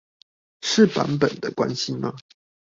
[0.63, 2.15] 是版本的關係嗎？